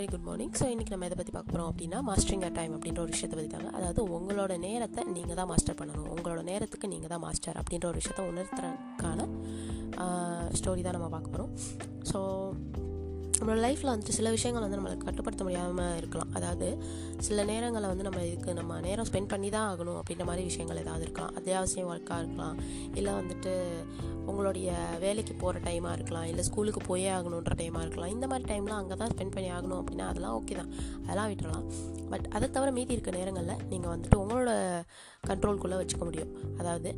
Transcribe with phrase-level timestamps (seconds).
[0.00, 2.98] Very good morning so இன்றைக்கி நம்ம எதை பற்றி பார்க்க போகிறோம் அப்படின்னா மாஸ்டரிங் அ டைம் அப்படின்ற
[2.98, 3.70] ஒரு விஷயத்தை பற்றி தாங்க.
[3.76, 6.08] அதாவது உங்களோட நேரத்தை நீங்கள் தான் மாஸ்டர் பண்ணணும்.
[6.14, 9.26] உங்களோட நேரத்துக்கு நீங்கள் தான் மாஸ்டர் அப்படின்ற ஒரு விஷயத்தை உணர்த்துறதுக்கான
[10.58, 11.52] ஸ்டோரி தான் நம்ம பார்க்க போகிறோம்
[12.12, 12.18] ஸோ
[13.40, 16.32] நம்மளோட லைஃப்பில் வந்துட்டு சில விஷயங்கள் வந்து நம்மளுக்கு கட்டுப்படுத்த முடியாமல் இருக்கலாம்.
[16.38, 16.66] அதாவது
[17.26, 21.04] சில நேரங்களில் வந்து நம்ம இதுக்கு நம்ம நேரம் ஸ்பெண்ட் பண்ணி தான் ஆகணும் அப்படின்ற மாதிரி விஷயங்கள் ஏதாவது
[21.06, 21.34] இருக்கலாம்.
[21.38, 22.58] அத்தியாவசியம் ஒர்க்காக இருக்கலாம்.
[22.98, 23.52] இல்லை வந்துட்டு
[24.30, 24.70] உங்களுடைய
[25.04, 26.26] வேலைக்கு போகிற டைமாக இருக்கலாம்.
[26.32, 28.12] இல்லை ஸ்கூலுக்கு போயே ஆகணுன்ற டைமாக இருக்கலாம்.
[28.16, 30.70] இந்த மாதிரி டைம்லாம் அங்கே தான் ஸ்பெண்ட் பண்ணி ஆகணும் அப்படின்னா அதெல்லாம் ஓகே தான்.
[31.06, 31.66] அதெல்லாம் விட்டுறலாம்.
[32.12, 34.52] பட் அதை தவிர மீதி இருக்க நேரங்களில் நீங்கள் வந்துட்டு உங்களோட
[35.30, 36.32] கண்ட்ரோல்குள்ளே வச்சுக்க முடியும்.
[36.60, 36.92] அதாவது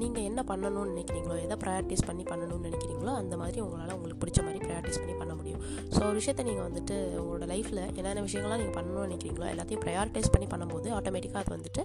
[0.00, 4.60] நீங்கள் என்ன பண்ணணும்னு நினைக்கிறீங்களோ எதை ப்ரையாரிட்டிஸ் பண்ணி பண்ணணும்னு நினைக்கிறீங்களோ அந்த மாதிரி உங்களால் உங்களுக்கு பிடிச்ச மாதிரி
[4.64, 5.29] ப்ரையாரிட்டிஸ் பண்ணி பண்ண
[6.00, 10.46] ஸோ ஒரு விஷயத்தை நீங்கள் வந்துட்டு உங்களோட லைஃப்பில் என்னென்ன விஷயங்கள்லாம் நீங்கள் பண்ணணும்னு நினைக்கிறீங்களோ எல்லாத்தையும் ப்ரையாரிட்டைஸ் பண்ணி
[10.46, 11.82] பண்ணும்போது ஆட்டோமேட்டிக்காக அது வந்துட்டு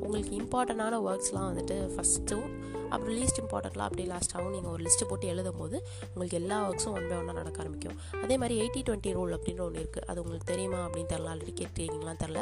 [0.00, 2.46] உங்களுக்கு இம்பார்ட்டண்டான ஒர்க்ஸ்லாம் வந்துட்டு ஃபஸ்ட்டும்
[2.92, 5.76] அப்புறம் லீஸ்ட் இம்பார்ட்டண்ட்லாம் அப்படியே லாஸ்ட்டாகவும் நீங்கள் ஒரு லிஸ்ட்டு போட்டு எழுதும் போது
[6.12, 7.98] உங்களுக்கு எல்லா ஒர்க்ஸும் ஒன் பை ஒன்னாக நடக்க ஆரம்பிக்கும்.
[8.22, 12.20] அதே மாதிரி எயிட்டி டுவெண்ட்டி ரூல் அப்படின்ற ஒன்று இருக்குது அது உங்களுக்கு தெரியுமா அப்படின்னு தெரில ஆல்ரெடி கேட்டுருக்கீங்களாம்
[12.24, 12.40] தெரில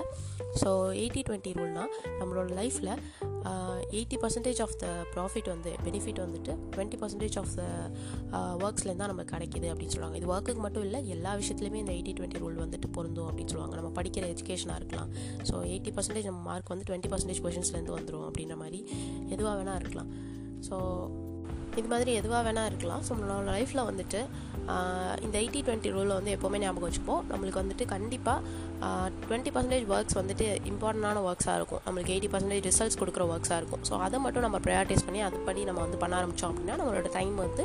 [0.62, 0.70] ஸோ
[1.02, 2.92] எயிட்டி டுவெண்ட்டி ரூல்னால் நம்மளோட லைஃப்பில்
[3.98, 7.62] eighty percentage of the profit வந்து பெனிஃபிட் வந்துட்டு டுவெண்ட்டி பர்சன்டேஜ் ஆஃப் த
[8.64, 10.16] ஒர்க்ஸ்லேருந்து தான் நமக்கு கிடைக்கிது அப்படின்னு சொல்லுவாங்க.
[10.16, 13.76] இது ஒர்க்குக்கு மட்டும் இல்லை எல்லா விஷயத்துலையுமே இந்த எயிட்டி டுவெண்ட்டி ரூல் வந்துட்டு பொருந்தும் அப்படின்னு சொல்லுவாங்க.
[13.80, 15.10] நம்ம படிக்கிற எஜுகேஷனாக இருக்கலாம்.
[15.48, 18.80] ஸோ எயிட்டி பர்சன்டேஜ் நம்ம மார்க் வந்து டுவெண்ட்டி பர்சன்டேஜ் கொஷின்ஸ்லேருந்து வந்துடும் அப்படின்ற மாதிரி
[19.28, 20.12] எதுவாக வேணால் இருக்கலாம்.
[20.68, 20.76] ஸோ
[21.78, 23.02] இது மாதிரி எதுவாக வேணால் இருக்கலாம்.
[23.06, 24.20] ஸோ நம்மளோட லைஃப்பில் வந்துட்டு
[25.24, 27.22] இந்த எயிட்டி டுவெண்ட்டி ரூலில் வந்து எப்போவுமே ஞாபகம் வச்சுப்போம்.
[27.30, 28.40] நம்மளுக்கு வந்துட்டு கண்டிப்பாக
[29.22, 31.80] டுவெண்ட்டி பர்சன்டேஜ் ஒர்க்ஸ் வந்துட்டு இம்பார்ட்டண்டான ஒர்க்ஸாக இருக்கும்.
[31.86, 33.82] நம்மளுக்கு எயிட்டி பர்சன்டேஜ் ரிசல்ட்ஸ் கொடுக்குற ஒர்க்ஸாக இருக்கும்.
[33.88, 37.34] ஸோ அதை மட்டும் நம்ம ப்ரையாரிட்டைஸ் பண்ணி அது பண்ணி நம்ம வந்து பண்ண ஆரம்பித்தோம் அப்படின்னா நம்மளோட டைம்
[37.44, 37.64] வந்து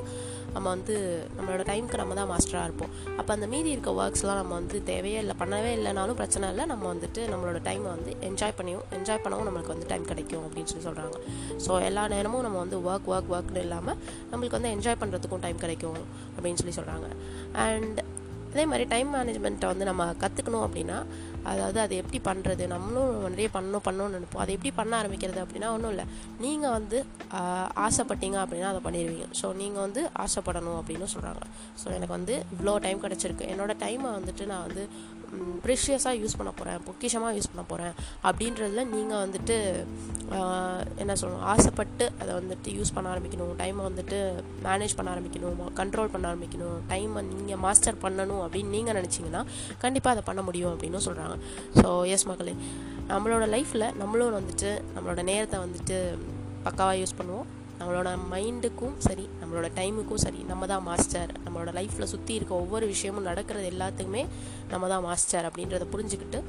[0.56, 0.96] நம்ம வந்து
[1.38, 2.92] நம்மளோட டைமுக்கு நம்ம தான் மாஸ்டராக இருப்போம்.
[3.20, 6.66] அப்போ அந்த மீதி இருக்க ஒர்க்ஸ்லாம் நம்ம வந்து தேவையே இல்லை பண்ணவே இல்லைனாலும் பிரச்சனை இல்லை.
[6.74, 10.88] நம்ம வந்துட்டு நம்மளோட டைமை வந்து என்ஜாய் பண்ணியும் என்ஜாய் பண்ணவும் நம்மளுக்கு வந்து டைம் கிடைக்கும் அப்படின்னு சொல்லி
[10.90, 11.18] சொல்கிறாங்க
[11.68, 13.95] ஸோ எல்லா நேரமும் நம்ம வந்து ஒர்க் ஒர்க் ஒர்க்னு இல்லாமல்
[14.32, 16.02] நம்மளுக்கு வந்து என்ஜாய் பண்ணுறதுக்கும் டைம் கிடைக்கும்
[16.36, 17.10] அப்படின்னு சொல்லி சொல்கிறாங்க
[17.68, 18.02] அண்ட்
[18.56, 20.98] அதே மாதிரி டைம் மேனேஜ்மெண்ட்டை வந்து நம்ம கற்றுக்கணும் அப்படின்னா
[21.52, 24.44] அதாவது அதை எப்படி பண்ணுறது நம்மளும் நிறைய பண்ணணும் பண்ணணும்னு நினைப்போம்.
[24.44, 26.06] அதை எப்படி பண்ண ஆரம்பிக்கிறது அப்படின்னா ஒன்றும் இல்லை.
[26.44, 26.98] நீங்கள் வந்து
[27.88, 29.28] ஆசைப்பட்டீங்க அப்படின்னா அதை பண்ணிடுவீங்க.
[29.42, 31.44] ஸோ நீங்கள் வந்து ஆசைப்படணும் அப்படின்னு சொல்கிறாங்க
[31.82, 33.50] ஸோ எனக்கு வந்து இவ்வளோ டைம் கிடச்சிருக்கு.
[33.56, 34.86] என்னோடய டைமை வந்துட்டு நான் வந்து
[35.66, 37.94] ப்ரெஷியஸாக யூஸ் பண்ண போகிறேன் பொக்கிஷமாக யூஸ் பண்ண போகிறேன்
[38.30, 39.58] அப்படின்றதுல நீங்கள் வந்துட்டு
[41.04, 43.54] என்ன சொல்லணும் ஆசைப்பட்டு அதை வந்துட்டு யூஸ் பண்ண ஆரம்பிக்கணும்.
[43.62, 44.20] டைமை வந்துட்டு
[44.68, 46.78] மேனேஜ் பண்ண ஆரம்பிக்கணும் கண்ட்ரோல் பண்ண ஆரம்பிக்கணும்.
[46.92, 49.44] டைமை நீங்கள் மாஸ்டர் பண்ணணும் அப்படின்னு நீங்கள் நினச்சிங்கன்னா
[49.84, 51.38] கண்டிப்பாக அதை பண்ண முடியும் அப்படின்னு சொல்கிறாங்க
[51.80, 52.56] ஸோ எஸ் மக்களே
[53.12, 55.98] நம்மளோட லைஃப்பில் நம்மளும் வந்துட்டு நம்மளோட நேரத்தை வந்துட்டு
[56.68, 57.48] பக்காவாக யூஸ் பண்ணுவோம்.
[57.80, 63.24] நம்மளோட மைண்டுக்கும் சரி நம்மளோட டைமுக்கும் சரி நம்ம தான் மாஸ்டர் நம்மளோட லைஃப்பில் சுற்றி இருக்க ஒவ்வொரு விஷயமும்
[63.24, 64.26] நடக்கிறது எல்லாத்துக்குமே
[64.70, 66.42] நம்ம தான் மாஸ்டர் அப்படின்றத புரிஞ்சுக்கிட்டு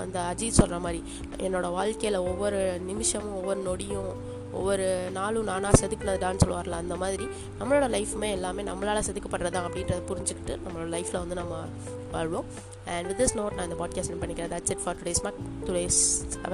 [0.00, 1.04] அந்த அஜித் சொல்கிற மாதிரி
[1.36, 4.12] என்னோடய வாழ்க்கையில் ஒவ்வொரு நிமிஷமும் ஒவ்வொரு நொடியும்
[4.52, 7.24] ஒவ்வொரு நாளும் நானாக செதுக்குனதான்னு சொல்லுவார்ல அந்த மாதிரி
[7.60, 11.64] நம்மளோட லைஃப்புமே எல்லாமே நம்மளால் செதுக்கப்படுறதா அப்படின்றத புரிஞ்சுக்கிட்டு நம்மளோட லைஃப்பில் வந்து நம்ம
[12.12, 12.44] வாழ்வோம்.
[12.84, 14.52] அண்ட் வித் திஸ் நோட் நான் இந்த பாட்காஸ்ட் பண்ணிக்கிறேன்.
[14.54, 16.00] தட்ஸ் இட் ஃபார் டுடேஸ் மக் டுடேஸ்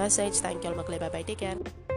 [0.02, 0.96] மெசேஜ் தேங்க்யூ மக்களே.
[0.96, 1.87] Bye bye take care